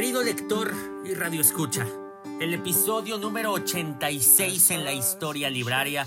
[0.00, 0.72] Querido lector
[1.04, 1.86] y radio escucha,
[2.40, 6.06] el episodio número 86 en la historia libraria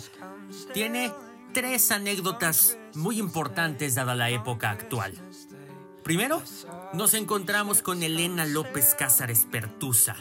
[0.73, 1.12] tiene
[1.54, 5.14] tres anécdotas muy importantes dada la época actual.
[6.04, 6.42] Primero,
[6.94, 10.15] nos encontramos con Elena López Cázares Pertusa,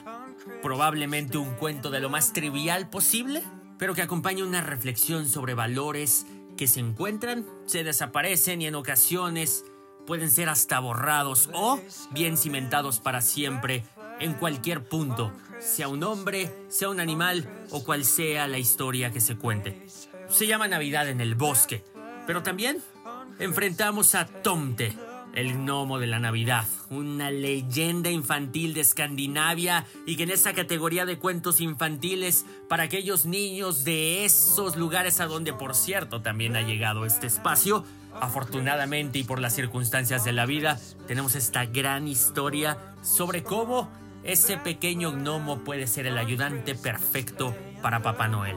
[0.61, 3.43] probablemente un cuento de lo más trivial posible,
[3.79, 6.27] pero que acompaña una reflexión sobre valores
[6.59, 9.65] que se encuentran, se desaparecen y en ocasiones
[10.07, 11.81] pueden ser hasta borrados o
[12.11, 13.85] bien cimentados para siempre
[14.21, 19.21] en cualquier punto, sea un hombre, sea un animal o cual sea la historia que
[19.21, 19.87] se cuente.
[20.29, 21.85] Se llama Navidad en el bosque,
[22.27, 22.83] pero también
[23.39, 24.97] enfrentamos a Tomte,
[25.35, 31.07] el gnomo de la Navidad, una leyenda infantil de Escandinavia y que en esa categoría
[31.07, 36.63] de cuentos infantiles para aquellos niños de esos lugares a donde por cierto también ha
[36.63, 37.85] llegado este espacio,
[38.21, 43.91] afortunadamente y por las circunstancias de la vida, tenemos esta gran historia sobre cómo
[44.25, 48.57] ese pequeño gnomo puede ser el ayudante perfecto para Papá Noel.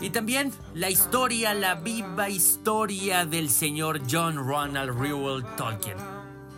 [0.00, 5.96] Y también la historia, la viva historia del señor John Ronald Reuel Tolkien.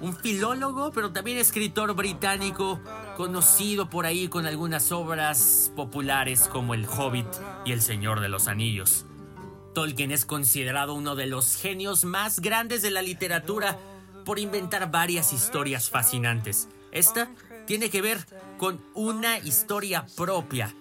[0.00, 2.80] Un filólogo, pero también escritor británico,
[3.16, 7.26] conocido por ahí con algunas obras populares como El Hobbit
[7.64, 9.07] y El Señor de los Anillos.
[9.78, 13.78] Tolkien es considerado uno de los genios más grandes de la literatura
[14.24, 16.68] por inventar varias historias fascinantes.
[16.90, 17.30] Esta
[17.64, 18.18] tiene que ver
[18.56, 20.74] con una historia propia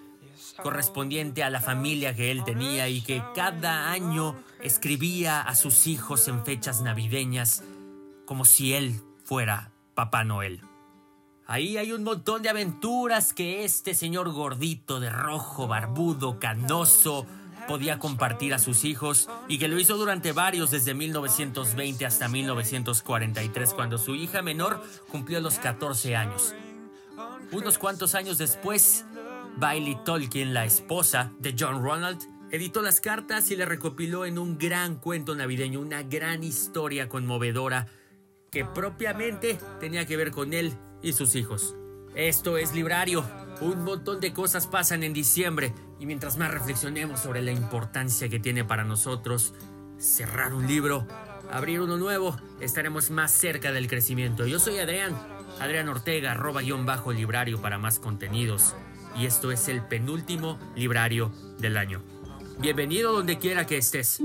[0.64, 6.28] correspondiente a la familia que él tenía y que cada año escribía a sus hijos
[6.28, 7.62] en fechas navideñas
[8.26, 10.62] como si él fuera Papá Noel.
[11.46, 17.28] Ahí hay un montón de aventuras que este señor gordito de rojo, barbudo, canoso,
[17.68, 23.74] podía compartir a sus hijos y que lo hizo durante varios desde 1920 hasta 1943
[23.74, 26.56] cuando su hija menor cumplió los 14 años.
[27.52, 29.06] Unos cuantos años después,
[29.58, 32.20] Bailey Tolkien, la esposa de John Ronald,
[32.52, 37.88] editó las cartas y le recopiló en un gran cuento navideño, una gran historia conmovedora
[38.52, 41.76] que propiamente tenía que ver con él y sus hijos.
[42.16, 43.24] Esto es Librario.
[43.62, 48.40] Un montón de cosas pasan en diciembre y mientras más reflexionemos sobre la importancia que
[48.40, 49.54] tiene para nosotros
[49.98, 51.08] cerrar un libro,
[51.52, 54.46] abrir uno nuevo, estaremos más cerca del crecimiento.
[54.46, 55.16] Yo soy Adrián,
[55.60, 58.76] Adrián Ortega, arroba guion bajo librario para más contenidos
[59.18, 62.02] y esto es el penúltimo librario del año.
[62.60, 64.20] Bienvenido donde quiera que estés.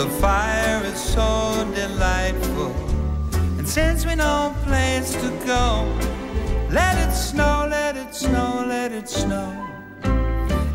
[0.00, 2.74] The fire is so delightful.
[3.58, 5.84] And since we know place to go,
[6.70, 9.50] let it snow, let it snow, let it snow.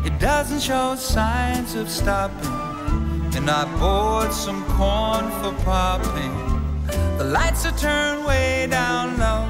[0.04, 2.52] It doesn't show signs of stopping
[3.34, 6.34] and I bought some corn for popping.
[7.18, 9.42] The lights are turned way down low.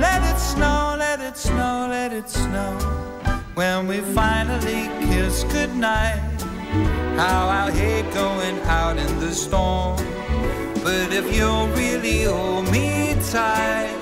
[0.00, 2.72] Let it snow, let it snow, let it snow.
[3.54, 6.27] When we finally kiss goodnight,
[7.18, 9.96] how I hate going out in the storm.
[10.84, 13.96] But if you'll really hold me tight,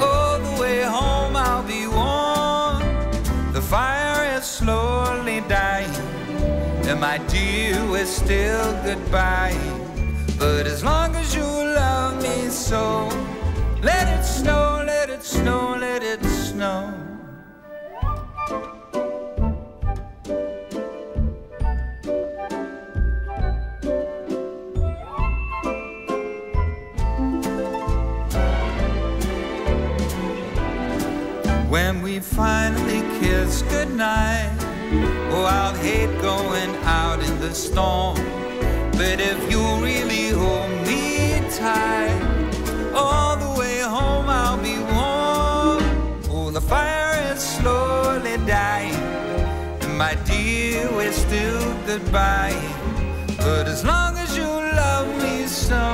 [0.00, 2.80] all the way home I'll be warm.
[3.52, 6.10] The fire is slowly dying
[6.90, 9.56] and my dear, we're still goodbye.
[10.38, 13.08] But as long as you love me so,
[13.80, 17.09] let it snow, let it snow, let it snow.
[32.20, 34.50] We finally kiss goodnight
[35.32, 38.16] Oh, I'll hate going out in the storm.
[38.92, 42.20] But if you really hold me tight,
[42.92, 45.82] all the way home I'll be warm.
[46.28, 49.00] Oh, the fire is slowly dying.
[49.82, 52.60] And my dear, we're still goodbye.
[53.38, 54.50] But as long as you
[54.82, 55.84] love me so,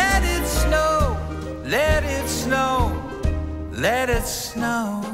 [0.00, 1.16] let it snow,
[1.64, 2.90] let it snow,
[3.70, 5.11] let it snow.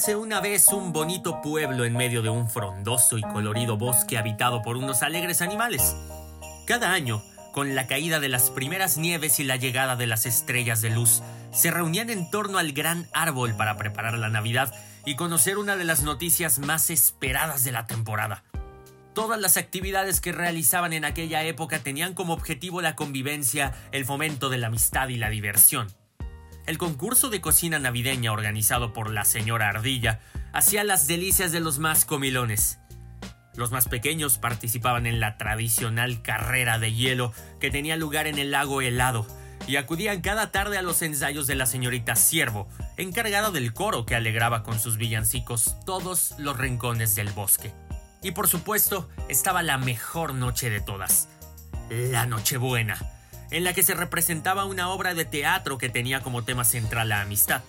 [0.00, 4.62] Érase una vez un bonito pueblo en medio de un frondoso y colorido bosque habitado
[4.62, 5.94] por unos alegres animales.
[6.66, 10.80] Cada año, con la caída de las primeras nieves y la llegada de las estrellas
[10.80, 14.72] de luz, se reunían en torno al gran árbol para preparar la Navidad
[15.04, 18.42] y conocer una de las noticias más esperadas de la temporada.
[19.12, 24.48] Todas las actividades que realizaban en aquella época tenían como objetivo la convivencia, el fomento
[24.48, 25.88] de la amistad y la diversión.
[26.70, 30.20] El concurso de cocina navideña organizado por la señora Ardilla
[30.52, 32.78] hacía las delicias de los más comilones.
[33.56, 38.52] Los más pequeños participaban en la tradicional carrera de hielo que tenía lugar en el
[38.52, 39.26] lago helado
[39.66, 44.14] y acudían cada tarde a los ensayos de la señorita Siervo, encargada del coro que
[44.14, 47.72] alegraba con sus villancicos todos los rincones del bosque.
[48.22, 51.26] Y por supuesto, estaba la mejor noche de todas,
[51.90, 52.96] la Nochebuena,
[53.50, 57.20] en la que se representaba una obra de teatro que tenía como tema central la
[57.20, 57.62] amistad.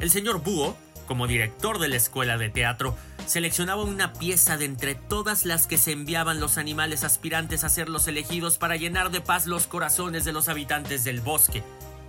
[0.00, 0.76] El señor Búho,
[1.06, 2.96] como director de la escuela de teatro,
[3.26, 7.88] seleccionaba una pieza de entre todas las que se enviaban los animales aspirantes a ser
[7.88, 11.62] los elegidos para llenar de paz los corazones de los habitantes del bosque.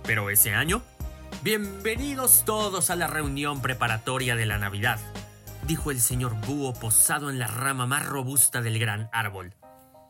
[0.04, 0.82] Pero ese año,
[1.42, 4.98] bienvenidos todos a la reunión preparatoria de la Navidad
[5.70, 9.54] dijo el señor Búho posado en la rama más robusta del gran árbol.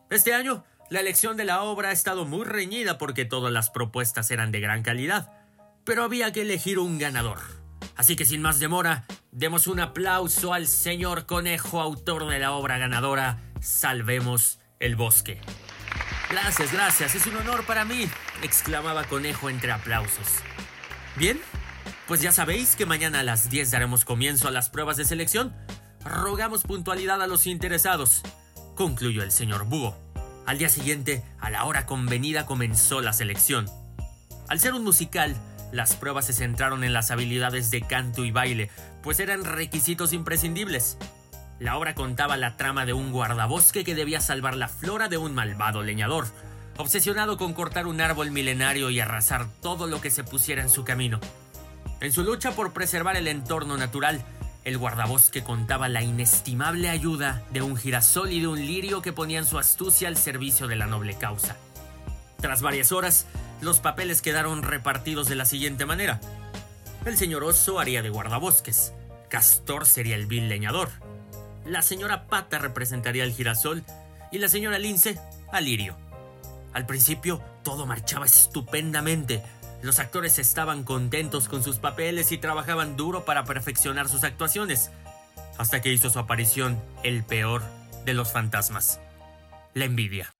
[0.08, 4.30] Este año, la elección de la obra ha estado muy reñida porque todas las propuestas
[4.32, 5.32] eran de gran calidad,
[5.84, 7.38] pero había que elegir un ganador.
[7.96, 12.76] Así que sin más demora, demos un aplauso al señor Conejo, autor de la obra
[12.76, 15.40] ganadora Salvemos el Bosque.
[16.28, 18.08] Gracias, gracias, es un honor para mí,
[18.42, 20.26] exclamaba Conejo entre aplausos.
[21.16, 21.40] Bien,
[22.08, 25.54] pues ya sabéis que mañana a las 10 daremos comienzo a las pruebas de selección.
[26.04, 28.22] Rogamos puntualidad a los interesados,
[28.74, 30.09] concluyó el señor Búho.
[30.50, 33.70] Al día siguiente, a la hora convenida, comenzó la selección.
[34.48, 35.36] Al ser un musical,
[35.70, 38.68] las pruebas se centraron en las habilidades de canto y baile,
[39.00, 40.98] pues eran requisitos imprescindibles.
[41.60, 45.36] La obra contaba la trama de un guardabosque que debía salvar la flora de un
[45.36, 46.26] malvado leñador,
[46.78, 50.82] obsesionado con cortar un árbol milenario y arrasar todo lo que se pusiera en su
[50.82, 51.20] camino.
[52.00, 54.20] En su lucha por preservar el entorno natural,
[54.64, 59.46] el guardabosque contaba la inestimable ayuda de un girasol y de un lirio que ponían
[59.46, 61.56] su astucia al servicio de la noble causa.
[62.40, 63.26] Tras varias horas,
[63.60, 66.20] los papeles quedaron repartidos de la siguiente manera.
[67.04, 68.92] El señor Oso haría de guardabosques,
[69.28, 70.90] Castor sería el vil leñador,
[71.64, 73.84] la señora Pata representaría el girasol
[74.32, 75.18] y la señora Lince
[75.52, 75.96] al lirio.
[76.72, 79.42] Al principio todo marchaba estupendamente,
[79.82, 84.90] los actores estaban contentos con sus papeles y trabajaban duro para perfeccionar sus actuaciones,
[85.58, 87.62] hasta que hizo su aparición el peor
[88.04, 89.00] de los fantasmas,
[89.74, 90.30] la envidia.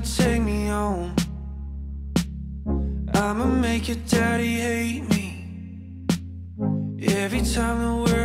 [0.00, 1.14] You take me home.
[3.14, 6.06] I'ma make your daddy hate me.
[7.02, 8.19] Every time the we're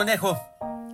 [0.00, 0.40] Conejo,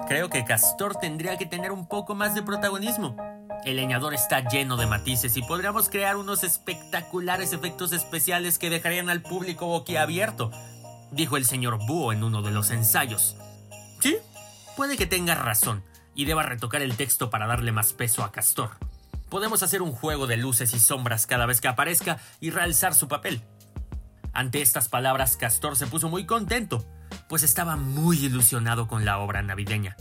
[0.09, 3.17] creo que Castor tendría que tener un poco más de protagonismo.
[3.65, 9.09] El leñador está lleno de matices y podríamos crear unos espectaculares efectos especiales que dejarían
[9.09, 10.51] al público boquiabierto,
[11.13, 13.37] dijo el señor Búho en uno de los ensayos.
[14.01, 14.17] Sí,
[14.77, 15.85] puede que tenga razón
[16.17, 18.71] y deba retocar el texto para darle más peso a Castor.
[19.29, 23.07] Podemos hacer un juego de luces y sombras cada vez que aparezca y realzar su
[23.07, 23.41] papel.
[24.33, 26.85] Ante estas palabras, Castor se puso muy contento,
[27.29, 29.97] pues estaba muy ilusionado con la obra navideña.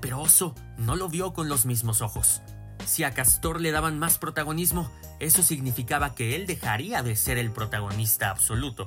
[0.00, 2.42] Pero Oso no lo vio con los mismos ojos.
[2.84, 7.50] Si a Castor le daban más protagonismo, eso significaba que él dejaría de ser el
[7.50, 8.84] protagonista absoluto,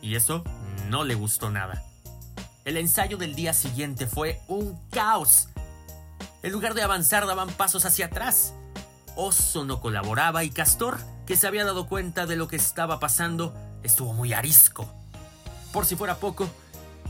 [0.00, 0.44] y eso
[0.88, 1.82] no le gustó nada.
[2.64, 5.48] El ensayo del día siguiente fue un caos.
[6.42, 8.54] En lugar de avanzar daban pasos hacia atrás.
[9.16, 13.54] Oso no colaboraba y Castor, que se había dado cuenta de lo que estaba pasando,
[13.82, 14.92] estuvo muy arisco.
[15.72, 16.48] Por si fuera poco,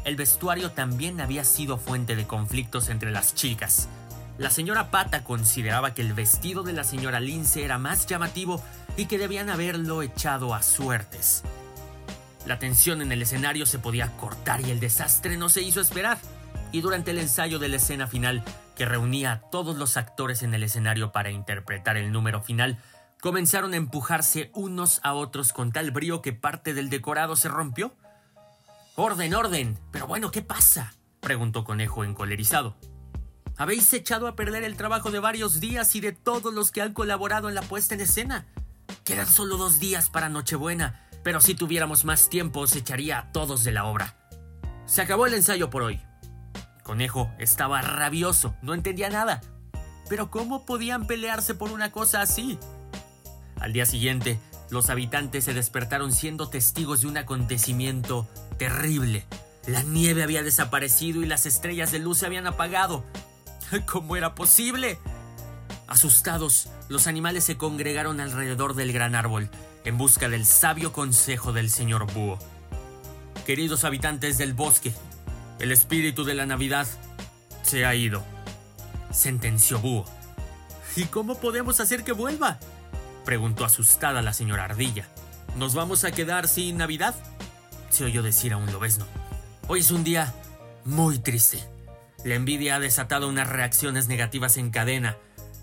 [0.05, 3.89] el vestuario también había sido fuente de conflictos entre las chicas.
[4.39, 8.63] La señora Pata consideraba que el vestido de la señora Lince era más llamativo
[8.97, 11.43] y que debían haberlo echado a suertes.
[12.47, 16.19] La tensión en el escenario se podía cortar y el desastre no se hizo esperar.
[16.73, 18.43] Y durante el ensayo de la escena final,
[18.77, 22.79] que reunía a todos los actores en el escenario para interpretar el número final,
[23.21, 27.95] comenzaron a empujarse unos a otros con tal brío que parte del decorado se rompió.
[29.03, 29.79] Orden, orden.
[29.93, 30.93] Pero bueno, ¿qué pasa?
[31.21, 32.77] preguntó Conejo encolerizado.
[33.57, 36.93] Habéis echado a perder el trabajo de varios días y de todos los que han
[36.93, 38.47] colaborado en la puesta en escena.
[39.03, 43.65] Quedan solo dos días para Nochebuena, pero si tuviéramos más tiempo se echaría a todos
[43.65, 44.17] de la obra.
[44.85, 46.03] Se acabó el ensayo por hoy.
[46.83, 49.41] Conejo estaba rabioso, no entendía nada.
[50.11, 52.59] Pero ¿cómo podían pelearse por una cosa así?
[53.61, 54.39] Al día siguiente,
[54.69, 58.29] los habitantes se despertaron siendo testigos de un acontecimiento
[58.61, 59.25] terrible.
[59.67, 63.07] La nieve había desaparecido y las estrellas de luz se habían apagado.
[63.87, 64.99] ¿Cómo era posible?
[65.87, 69.49] Asustados, los animales se congregaron alrededor del gran árbol
[69.87, 72.39] en busca del sabio consejo del señor Búho.
[73.47, 74.93] Queridos habitantes del bosque,
[75.59, 76.87] el espíritu de la Navidad
[77.63, 78.23] se ha ido,
[79.11, 80.05] sentenció Búho.
[80.97, 82.59] ¿Y cómo podemos hacer que vuelva?
[83.25, 85.09] preguntó asustada la señora Ardilla.
[85.57, 87.15] ¿Nos vamos a quedar sin Navidad?
[87.91, 89.07] Se oyó decir a un lobesno.
[89.69, 90.33] Hoy es un día
[90.85, 91.63] muy triste.
[92.25, 95.17] La envidia ha desatado unas reacciones negativas en cadena.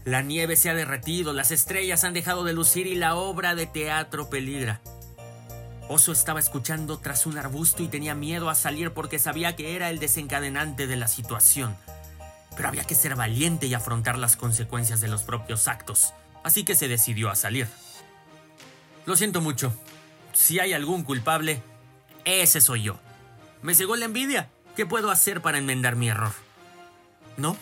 [0.05, 3.65] La nieve se ha derretido, las estrellas han dejado de lucir y la obra de
[3.65, 4.81] teatro peligra.
[5.89, 9.89] Oso estaba escuchando tras un arbusto y tenía miedo a salir porque sabía que era
[9.89, 11.77] el desencadenante de la situación.
[12.55, 16.75] Pero había que ser valiente y afrontar las consecuencias de los propios actos, así que
[16.75, 17.67] se decidió a salir.
[19.05, 19.73] Lo siento mucho.
[20.33, 21.61] Si hay algún culpable,
[22.35, 22.99] ese soy yo.
[23.61, 24.49] Me cegó la envidia.
[24.75, 26.33] ¿Qué puedo hacer para enmendar mi error?
[27.35, 27.57] No,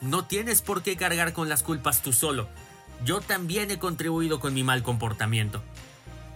[0.00, 2.48] no tienes por qué cargar con las culpas tú solo.
[3.04, 5.62] Yo también he contribuido con mi mal comportamiento.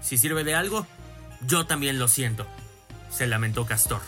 [0.00, 0.86] Si sirve de algo,
[1.46, 2.46] yo también lo siento,
[3.10, 4.00] se lamentó Castor.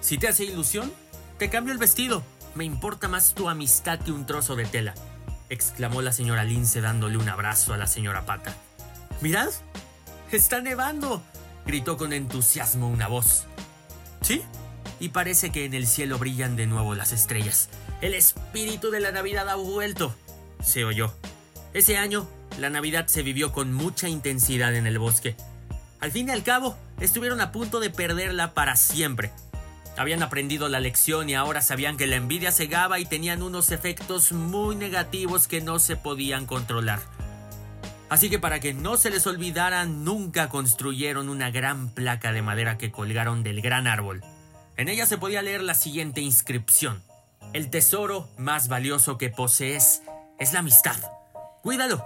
[0.00, 0.92] Si te hace ilusión,
[1.38, 2.22] te cambio el vestido.
[2.54, 4.94] Me importa más tu amistad que un trozo de tela,
[5.48, 8.54] exclamó la señora Lince dándole un abrazo a la señora Pata.
[9.20, 9.50] Mirad,
[10.32, 11.22] está nevando,
[11.66, 13.44] gritó con entusiasmo una voz.
[14.22, 14.42] ¿Sí?
[14.98, 17.68] Y parece que en el cielo brillan de nuevo las estrellas.
[18.00, 20.14] El espíritu de la Navidad ha vuelto,
[20.62, 21.14] se oyó.
[21.72, 25.36] Ese año, la Navidad se vivió con mucha intensidad en el bosque.
[26.00, 29.30] Al fin y al cabo, estuvieron a punto de perderla para siempre.
[29.96, 34.32] Habían aprendido la lección y ahora sabían que la envidia cegaba y tenían unos efectos
[34.32, 37.00] muy negativos que no se podían controlar.
[38.10, 42.76] Así que para que no se les olvidara, nunca construyeron una gran placa de madera
[42.76, 44.20] que colgaron del gran árbol.
[44.76, 47.04] En ella se podía leer la siguiente inscripción.
[47.52, 50.02] El tesoro más valioso que posees
[50.40, 50.96] es la amistad.
[51.62, 52.04] Cuídalo,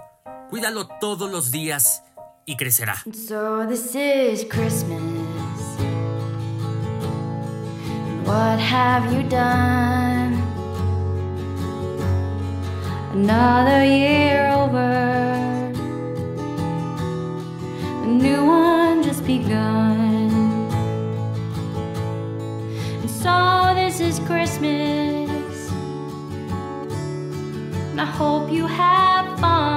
[0.51, 2.03] cuídalo todos los días
[2.45, 2.97] y crecerá.
[4.47, 5.01] Christmas.
[8.25, 10.35] What have you done?
[13.13, 14.54] Another year
[18.25, 20.31] new one just begun.
[23.01, 23.35] And so
[23.75, 25.55] this is Christmas.
[27.91, 29.74] And I hope you have fun.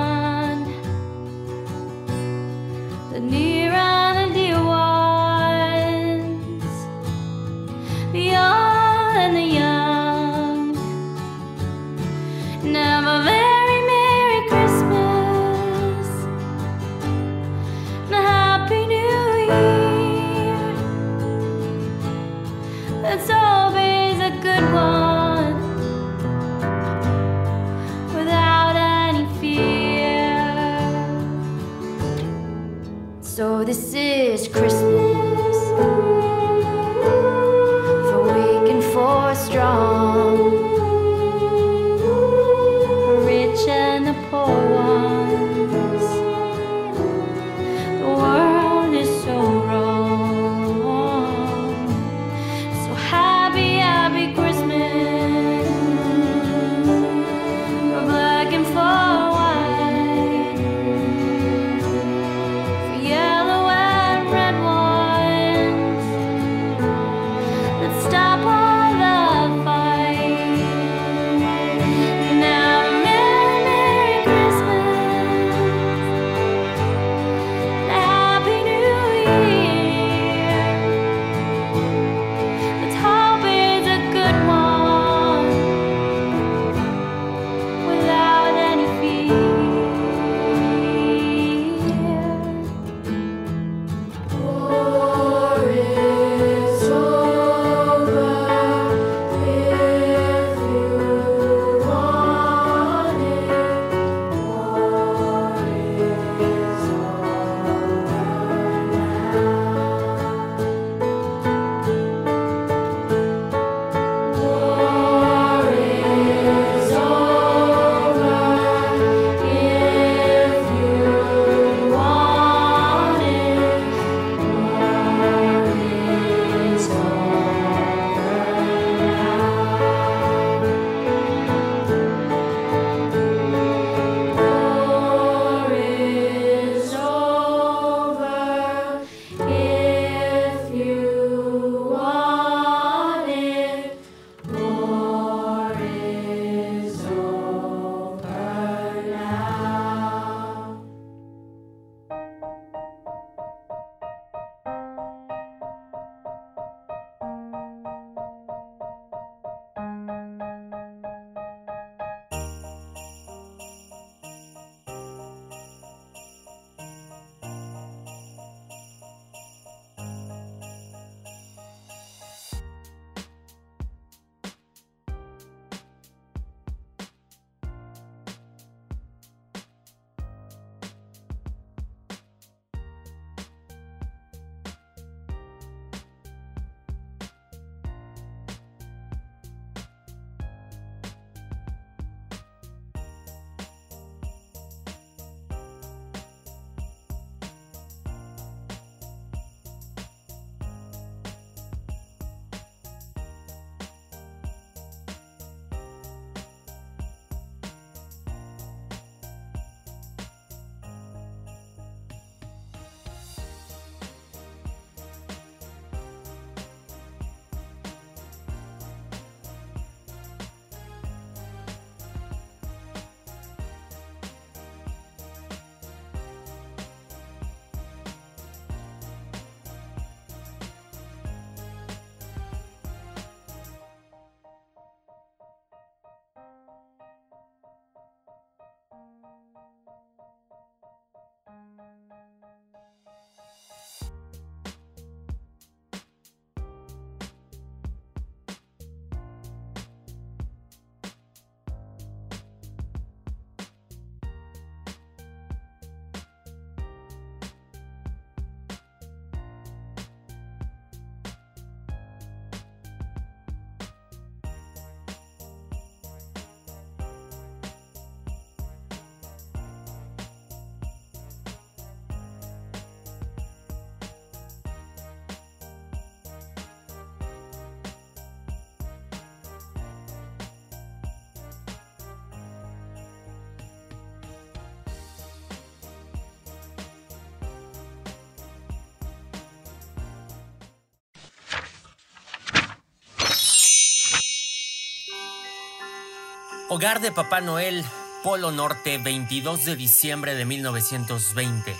[296.70, 297.82] Hogar de Papá Noel,
[298.22, 301.74] Polo Norte, 22 de diciembre de 1920.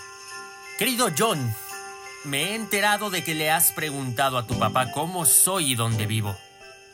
[0.78, 1.54] Querido John,
[2.24, 6.06] me he enterado de que le has preguntado a tu papá cómo soy y dónde
[6.06, 6.34] vivo.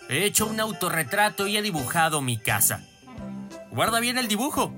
[0.08, 2.82] He hecho un autorretrato y he dibujado mi casa.
[3.70, 4.74] Guarda bien el dibujo.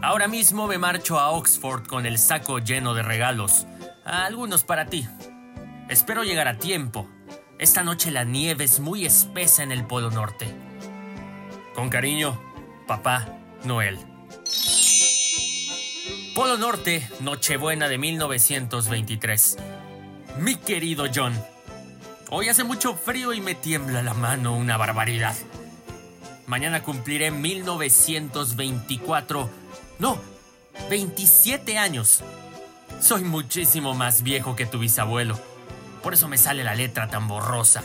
[0.00, 3.66] Ahora mismo me marcho a Oxford con el saco lleno de regalos.
[4.04, 5.04] Algunos para ti.
[5.88, 7.08] Espero llegar a tiempo.
[7.58, 10.54] Esta noche la nieve es muy espesa en el Polo Norte.
[11.74, 12.51] Con cariño,
[12.86, 13.28] Papá
[13.64, 13.98] Noel.
[16.34, 19.58] Polo Norte, Nochebuena de 1923.
[20.38, 21.34] Mi querido John,
[22.34, 25.34] Hoy hace mucho frío y me tiembla la mano una barbaridad.
[26.46, 29.50] Mañana cumpliré 1924.
[29.98, 30.18] No,
[30.88, 32.22] 27 años.
[33.02, 35.38] Soy muchísimo más viejo que tu bisabuelo.
[36.02, 37.84] Por eso me sale la letra tan borrosa.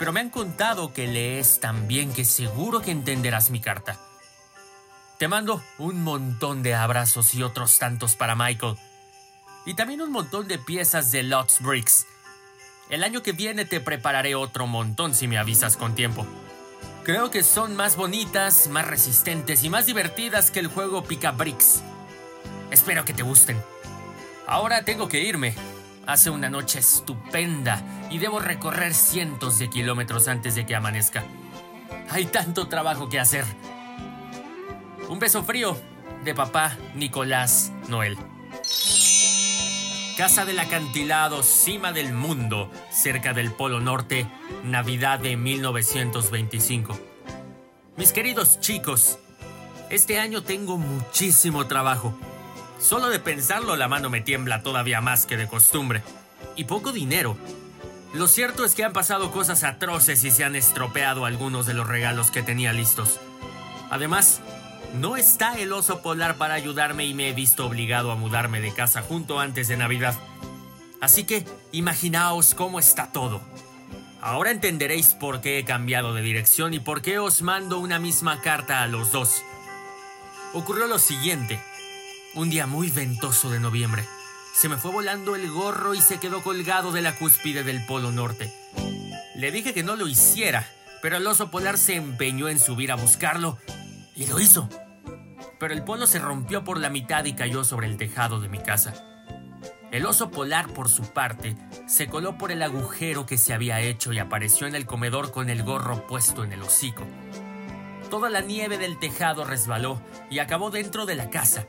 [0.00, 3.98] Pero me han contado que lees tan bien que seguro que entenderás mi carta.
[5.18, 8.78] Te mando un montón de abrazos y otros tantos para Michael.
[9.66, 12.06] Y también un montón de piezas de Lots Bricks.
[12.88, 16.26] El año que viene te prepararé otro montón si me avisas con tiempo.
[17.04, 21.82] Creo que son más bonitas, más resistentes y más divertidas que el juego Pica Bricks.
[22.70, 23.62] Espero que te gusten.
[24.46, 25.54] Ahora tengo que irme.
[26.10, 31.22] Hace una noche estupenda y debo recorrer cientos de kilómetros antes de que amanezca.
[32.10, 33.44] Hay tanto trabajo que hacer.
[35.08, 35.76] Un beso frío
[36.24, 38.18] de papá Nicolás Noel.
[40.16, 44.26] Casa del acantilado, cima del mundo, cerca del Polo Norte,
[44.64, 46.98] Navidad de 1925.
[47.96, 49.20] Mis queridos chicos,
[49.90, 52.18] este año tengo muchísimo trabajo.
[52.80, 56.02] Solo de pensarlo la mano me tiembla todavía más que de costumbre.
[56.56, 57.36] Y poco dinero.
[58.14, 61.86] Lo cierto es que han pasado cosas atroces y se han estropeado algunos de los
[61.86, 63.20] regalos que tenía listos.
[63.90, 64.40] Además,
[64.94, 68.72] no está el oso polar para ayudarme y me he visto obligado a mudarme de
[68.72, 70.14] casa junto antes de Navidad.
[71.00, 73.42] Así que imaginaos cómo está todo.
[74.20, 78.40] Ahora entenderéis por qué he cambiado de dirección y por qué os mando una misma
[78.40, 79.42] carta a los dos.
[80.52, 81.60] Ocurrió lo siguiente.
[82.34, 84.04] Un día muy ventoso de noviembre.
[84.54, 88.12] Se me fue volando el gorro y se quedó colgado de la cúspide del Polo
[88.12, 88.52] Norte.
[89.34, 90.64] Le dije que no lo hiciera,
[91.02, 93.58] pero el oso polar se empeñó en subir a buscarlo
[94.14, 94.68] y lo hizo.
[95.58, 98.60] Pero el polo se rompió por la mitad y cayó sobre el tejado de mi
[98.60, 98.94] casa.
[99.90, 101.56] El oso polar, por su parte,
[101.88, 105.50] se coló por el agujero que se había hecho y apareció en el comedor con
[105.50, 107.04] el gorro puesto en el hocico.
[108.08, 111.66] Toda la nieve del tejado resbaló y acabó dentro de la casa.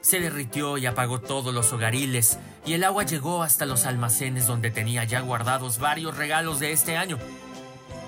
[0.00, 4.70] Se derritió y apagó todos los hogariles y el agua llegó hasta los almacenes donde
[4.70, 7.18] tenía ya guardados varios regalos de este año.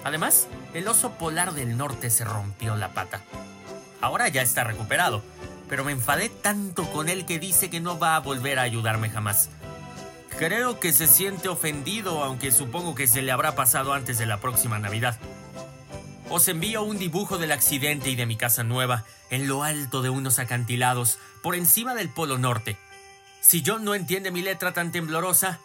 [0.04, 3.20] Además, el oso polar del norte se rompió la pata.
[4.00, 5.22] Ahora ya está recuperado,
[5.68, 9.10] pero me enfadé tanto con él que dice que no va a volver a ayudarme
[9.10, 9.48] jamás.
[10.38, 14.38] Creo que se siente ofendido, aunque supongo que se le habrá pasado antes de la
[14.38, 15.18] próxima Navidad.
[16.34, 20.08] Os envío un dibujo del accidente y de mi casa nueva, en lo alto de
[20.08, 22.78] unos acantilados, por encima del Polo Norte.
[23.42, 25.60] Si John no entiende mi letra tan temblorosa,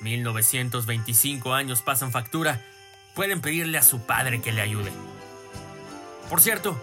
[0.00, 2.60] 1925 años pasan factura,
[3.14, 4.90] pueden pedirle a su padre que le ayude.
[6.28, 6.76] Por cierto,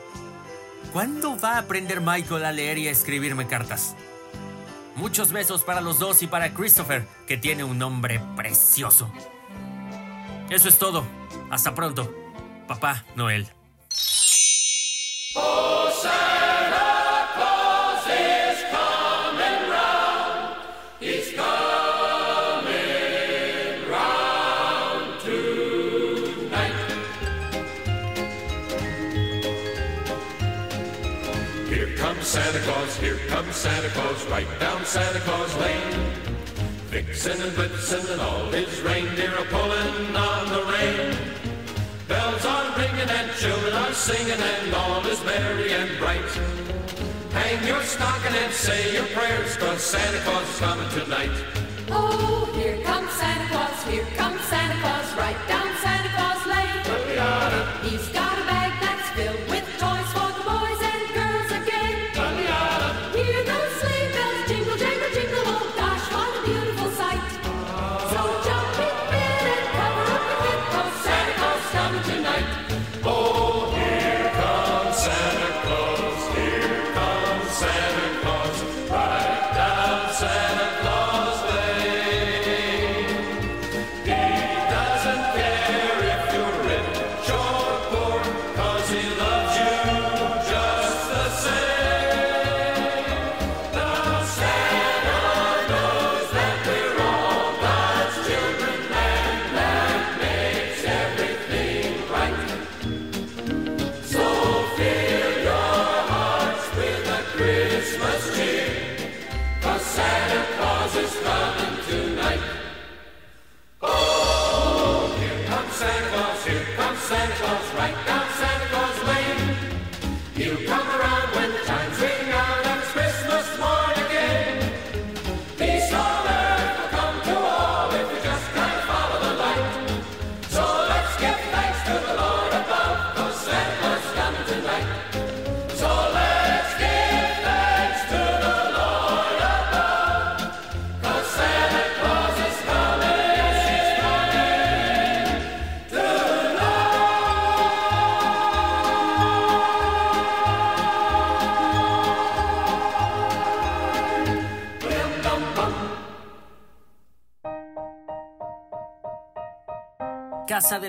[0.93, 3.95] ¿Cuándo va a aprender Michael a leer y a escribirme cartas?
[4.95, 9.11] Muchos besos para los dos y para Christopher, que tiene un nombre precioso.
[10.49, 11.03] Eso es todo.
[11.49, 12.24] Hasta pronto.
[12.67, 13.45] Papá Noel.
[32.25, 36.11] Santa Claus, here comes Santa Claus, right down Santa Claus Lane.
[36.89, 41.34] Vixen and Blitzen and all his reindeer are pulling on the rein.
[42.45, 46.31] Are ringing and children are singing and all is merry and bright.
[47.31, 51.35] Hang your stocking and say your prayers, cause Santa Claus is coming tonight.
[51.89, 55.54] Oh, here comes Santa Claus, here comes Santa Claus, right down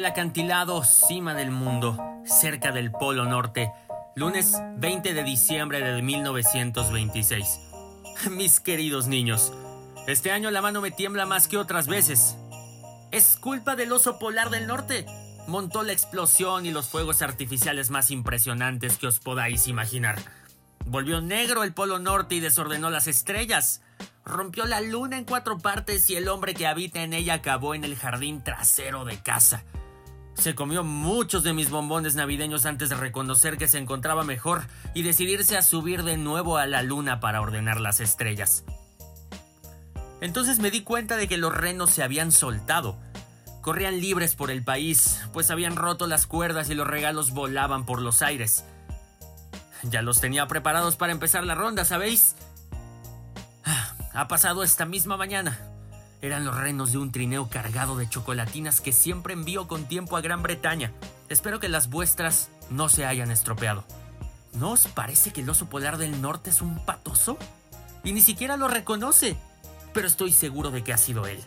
[0.07, 3.73] Acantilado, cima del mundo, cerca del Polo Norte,
[4.14, 7.61] lunes 20 de diciembre de 1926.
[8.31, 9.53] Mis queridos niños,
[10.07, 12.37] este año la mano me tiembla más que otras veces.
[13.11, 15.07] Es culpa del oso polar del norte.
[15.49, 20.21] Montó la explosión y los fuegos artificiales más impresionantes que os podáis imaginar.
[20.85, 23.83] Volvió negro el Polo Norte y desordenó las estrellas.
[24.25, 27.83] Rompió la luna en cuatro partes y el hombre que habita en ella acabó en
[27.83, 29.64] el jardín trasero de casa.
[30.37, 35.03] Se comió muchos de mis bombones navideños antes de reconocer que se encontraba mejor y
[35.03, 38.64] decidirse a subir de nuevo a la luna para ordenar las estrellas.
[40.20, 42.96] Entonces me di cuenta de que los renos se habían soltado.
[43.62, 48.01] Corrían libres por el país, pues habían roto las cuerdas y los regalos volaban por
[48.01, 48.64] los aires.
[49.83, 52.37] Ya los tenía preparados para empezar la ronda, ¿sabéis?
[53.64, 55.59] Ah, ha pasado esta misma mañana.
[56.23, 60.21] Eran los renos de un trineo cargado de chocolatinas que siempre envío con tiempo a
[60.21, 60.93] Gran Bretaña.
[61.29, 63.85] Espero que las vuestras no se hayan estropeado.
[64.55, 67.37] ¿No os parece que el oso polar del norte es un patoso?
[68.05, 69.37] Y ni siquiera lo reconoce.
[69.93, 71.43] Pero estoy seguro de que ha sido él.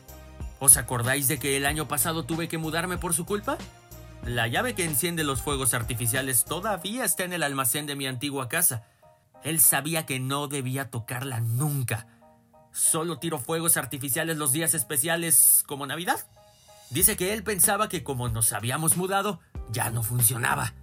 [0.59, 3.57] ¿Os acordáis de que el año pasado tuve que mudarme por su culpa?
[4.25, 8.49] La llave que enciende los fuegos artificiales todavía está en el almacén de mi antigua
[8.49, 8.83] casa.
[9.43, 12.07] Él sabía que no debía tocarla nunca.
[12.71, 16.19] Solo tiro fuegos artificiales los días especiales como Navidad.
[16.89, 19.39] Dice que él pensaba que como nos habíamos mudado,
[19.71, 20.73] ya no funcionaba.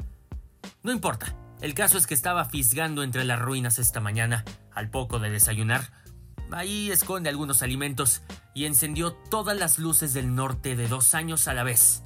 [0.82, 5.18] No importa, el caso es que estaba fisgando entre las ruinas esta mañana, al poco
[5.18, 5.90] de desayunar.
[6.52, 8.22] Ahí esconde algunos alimentos
[8.54, 12.02] y encendió todas las luces del norte de dos años a la vez.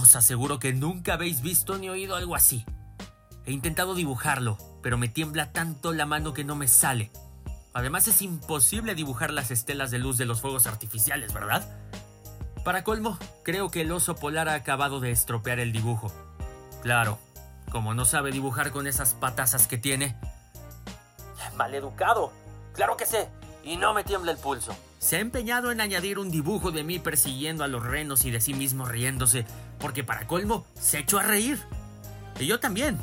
[0.00, 2.64] Os aseguro que nunca habéis visto ni oído algo así.
[3.44, 7.10] He intentado dibujarlo, pero me tiembla tanto la mano que no me sale.
[7.72, 11.68] Además es imposible dibujar las estelas de luz de los fuegos artificiales, ¿verdad?
[12.64, 16.12] Para colmo, creo que el oso polar ha acabado de estropear el dibujo.
[16.82, 17.18] Claro,
[17.70, 20.16] como no sabe dibujar con esas patazas que tiene.
[21.56, 22.32] Maleducado.
[22.74, 23.28] Claro que sé.
[23.62, 24.74] Y no me tiembla el pulso.
[24.98, 28.40] Se ha empeñado en añadir un dibujo de mí persiguiendo a los renos y de
[28.40, 29.46] sí mismo riéndose,
[29.78, 31.58] porque para colmo se echó a reír.
[32.38, 32.98] Y yo también,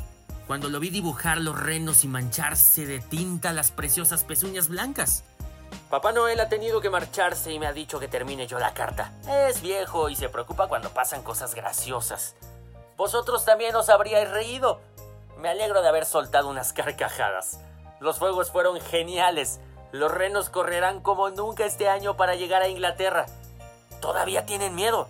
[0.48, 5.22] cuando lo vi dibujar los renos y mancharse de tinta las preciosas pezuñas blancas.
[5.90, 9.12] Papá Noel ha tenido que marcharse y me ha dicho que termine yo la carta.
[9.28, 12.34] Es viejo y se preocupa cuando pasan cosas graciosas.
[12.96, 14.80] Vosotros también os habríais reído.
[15.38, 17.60] Me alegro de haber soltado unas carcajadas.
[18.00, 19.60] Los fuegos fueron geniales.
[19.92, 23.26] Los renos correrán como nunca este año para llegar a Inglaterra.
[24.00, 25.08] Todavía tienen miedo.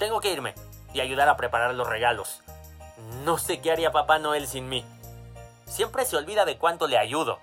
[0.00, 0.54] Tengo que irme
[0.92, 2.42] y ayudar a preparar los regalos.
[3.24, 4.84] No sé qué haría Papá Noel sin mí.
[5.66, 7.38] Siempre se olvida de cuánto le ayudo.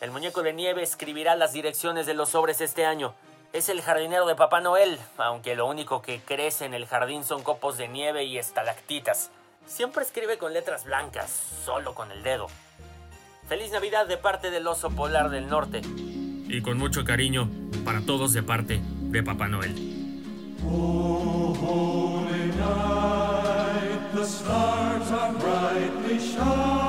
[0.00, 3.14] El muñeco de nieve escribirá las direcciones de los sobres este año.
[3.52, 7.42] Es el jardinero de Papá Noel, aunque lo único que crece en el jardín son
[7.42, 9.30] copos de nieve y estalactitas.
[9.66, 11.30] Siempre escribe con letras blancas,
[11.64, 12.46] solo con el dedo.
[13.48, 15.80] Feliz Navidad de parte del oso polar del norte.
[16.48, 17.48] Y con mucho cariño
[17.84, 19.74] para todos de parte de Papá Noel.
[22.58, 23.17] The
[24.28, 26.87] stars are brightly shining.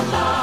[0.00, 0.39] Allah.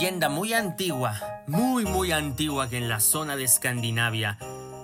[0.00, 4.38] Leyenda muy antigua, muy muy antigua que en la zona de Escandinavia,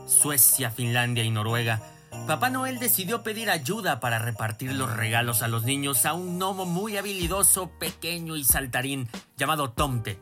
[0.07, 1.81] Suecia, Finlandia y Noruega,
[2.27, 6.67] Papá Noel decidió pedir ayuda para repartir los regalos a los niños a un gnomo
[6.67, 9.09] muy habilidoso, pequeño y saltarín
[9.39, 10.19] llamado Tomte.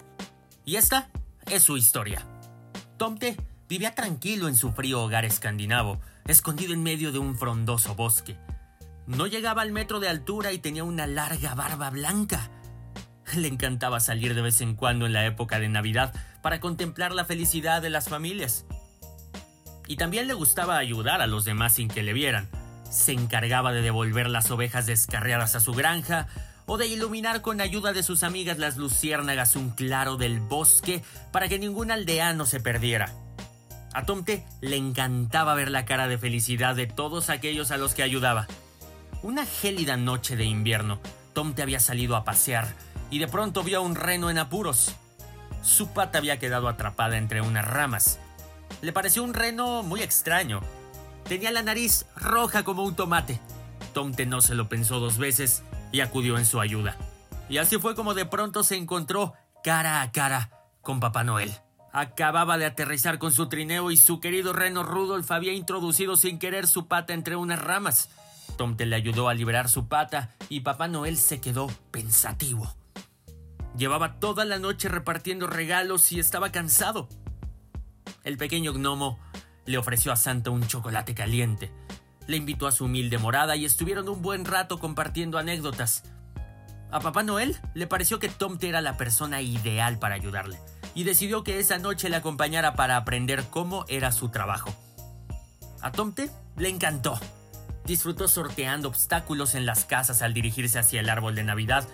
[0.65, 1.09] Y esta
[1.51, 2.25] es su historia.
[2.97, 3.37] Tomte
[3.69, 8.37] vivía tranquilo en su frío hogar escandinavo, escondido en medio de un frondoso bosque.
[9.09, 12.49] No llegaba al metro de altura y tenía una larga barba blanca.
[13.37, 17.25] Le encantaba salir de vez en cuando en la época de Navidad para contemplar la
[17.25, 18.65] felicidad de las familias.
[19.87, 22.49] Y también le gustaba ayudar a los demás sin que le vieran.
[22.91, 26.27] Se encargaba de devolver las ovejas descarriadas a su granja
[26.67, 31.03] o de iluminar con ayuda de sus amigas las luciérnagas un claro del bosque
[31.33, 33.13] para que ningún aldeano se perdiera.
[33.93, 38.03] A Tomte le encantaba ver la cara de felicidad de todos aquellos a los que
[38.03, 38.47] ayudaba.
[39.23, 41.01] Una gélida noche de invierno,
[41.33, 42.75] Tomte había salido a pasear
[43.15, 44.93] y de pronto vio a un reno en apuros.
[45.63, 48.19] Su pata había quedado atrapada entre unas ramas.
[48.83, 50.61] Le pareció un reno muy extraño.
[51.23, 53.39] Tenía la nariz roja como un tomate.
[53.93, 55.63] Tomte no se lo pensó dos veces
[55.93, 56.97] y acudió en su ayuda.
[57.49, 60.51] Y así fue como de pronto se encontró cara a cara
[60.81, 61.55] con Papá Noel.
[61.93, 66.67] Acababa de aterrizar con su trineo y su querido reno Rudolf había introducido sin querer
[66.67, 68.09] su pata entre unas ramas.
[68.59, 72.75] Tomte le ayudó a liberar su pata y Papá Noel se quedó pensativo.
[73.77, 77.09] Llevaba toda la noche repartiendo regalos y estaba cansado.
[78.23, 79.19] El pequeño gnomo
[79.67, 81.73] le ofreció a Santa un chocolate caliente.
[82.27, 86.05] Le invitó a su humilde morada y estuvieron un buen rato compartiendo anécdotas.
[86.91, 90.59] A Papá Noel le pareció que Tomte era la persona ideal para ayudarle
[90.95, 94.73] y decidió que esa noche le acompañara para aprender cómo era su trabajo.
[95.81, 97.19] A Tomte le encantó.
[97.85, 101.87] Disfrutó sorteando obstáculos en las casas al dirigirse hacia el árbol de Navidad,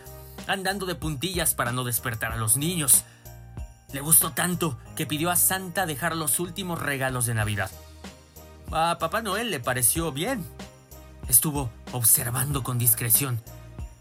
[0.46, 3.04] andando de puntillas para no despertar a los niños.
[3.92, 7.70] Le gustó tanto que pidió a Santa dejar los últimos regalos de Navidad.
[8.72, 10.46] A Papá Noel le pareció bien.
[11.28, 13.40] Estuvo observando con discreción.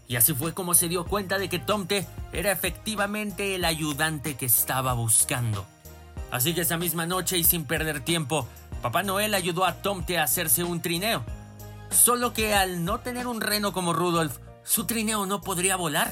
[0.06, 4.46] Y así fue como se dio cuenta de que Tomte era efectivamente el ayudante que
[4.46, 5.66] estaba buscando.
[6.30, 8.46] Así que esa misma noche y sin perder tiempo,
[8.82, 11.24] Papá Noel ayudó a Tomte a hacerse un trineo.
[11.90, 16.10] Solo que al no tener un reno como Rudolf, su trineo no podría volar.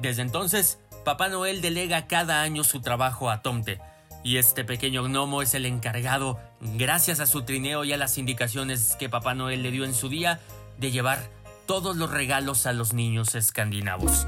[0.00, 3.80] Desde entonces, Papá Noel delega cada año su trabajo a Tomte,
[4.22, 8.96] y este pequeño gnomo es el encargado, gracias a su trineo y a las indicaciones
[8.98, 10.40] que Papá Noel le dio en su día,
[10.78, 11.20] de llevar
[11.66, 14.26] todos los regalos a los niños escandinavos.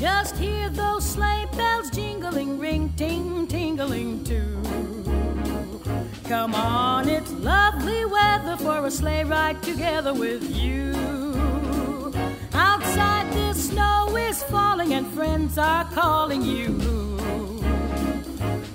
[0.00, 4.57] Just hear those sleigh bells jingling, ring, ting, tingling too.
[6.28, 10.92] Come on, it's lovely weather for a sleigh ride together with you.
[12.52, 16.78] Outside the snow is falling and friends are calling you.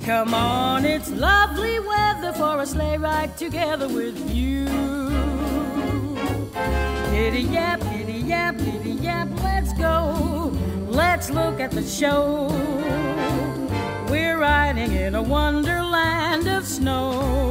[0.04, 4.66] Come on, it's lovely weather for a sleigh ride together with you.
[7.12, 10.52] Giddy yap, giddy yap, giddy yap, let's go.
[10.88, 12.50] Let's look at the show.
[14.14, 17.50] We're riding in a wonderland of snow.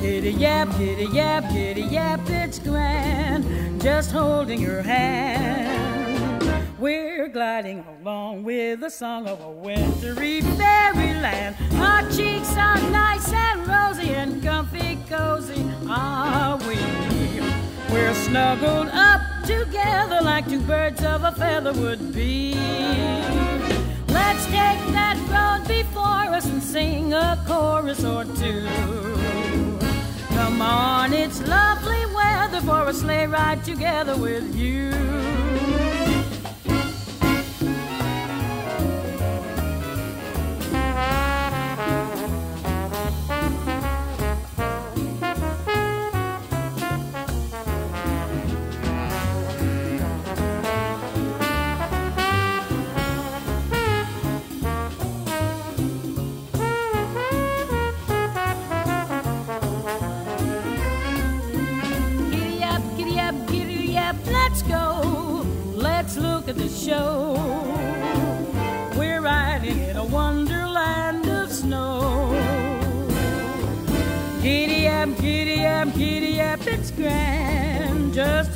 [0.00, 3.82] Giddy yap, giddy yap, giddy yap, it's grand.
[3.82, 6.44] Just holding your hand.
[6.78, 11.56] We're gliding along with the song of a wintry fairyland.
[11.82, 16.78] Our cheeks are nice and rosy and comfy cozy, are we?
[17.92, 22.54] We're snuggled up together like two birds of a feather would be.
[24.36, 26.04] Let's take that road before
[26.36, 28.68] us and sing a chorus or two.
[30.28, 35.45] Come on, it's lovely weather for a sleigh ride together with you.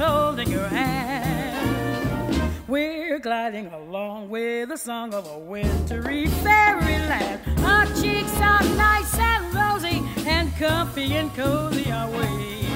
[0.00, 2.50] Holding your hand.
[2.66, 7.42] We're gliding along with the song of a wintry fairyland.
[7.58, 12.66] Our cheeks are nice and rosy and comfy and cozy are we.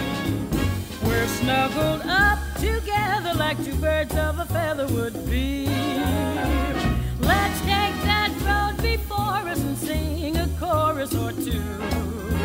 [1.02, 5.66] We're snuggled up together like two birds of a feather would be.
[7.20, 12.43] Let's take that road before us and sing a chorus or two.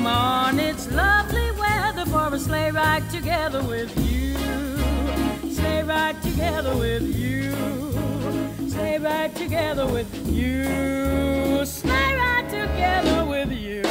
[0.00, 4.34] Come on, it's lovely weather for a sleigh ride together with you.
[5.52, 7.52] Sleigh ride together with you.
[8.70, 11.66] Sleigh ride together with you.
[11.66, 13.82] Sleigh ride together with you.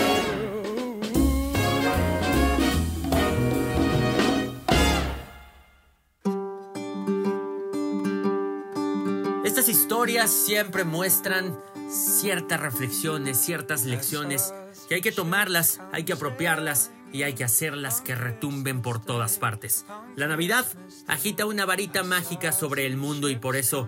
[9.45, 11.55] Estas historias siempre muestran
[11.88, 14.55] ciertas reflexiones, ciertas lecciones,
[14.90, 19.38] que hay que tomarlas, hay que apropiarlas y hay que hacerlas que retumben por todas
[19.38, 19.86] partes.
[20.16, 20.66] La Navidad
[21.08, 23.88] agita una varita mágica sobre el mundo y por eso,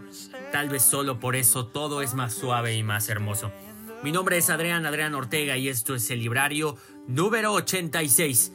[0.52, 3.52] tal vez solo por eso, todo es más suave y más hermoso.
[4.04, 6.78] Mi nombre es Adrián Adrián Ortega y esto es el librario
[7.08, 8.52] número 86.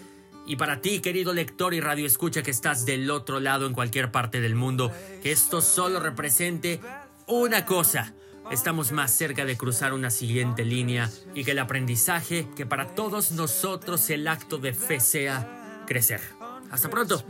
[0.46, 4.12] Y para ti, querido lector y radio escucha que estás del otro lado en cualquier
[4.12, 6.80] parte del mundo, que esto solo represente
[7.26, 8.14] una cosa.
[8.50, 13.32] Estamos más cerca de cruzar una siguiente línea y que el aprendizaje, que para todos
[13.32, 16.20] nosotros el acto de fe sea crecer.
[16.70, 17.22] Hasta pronto.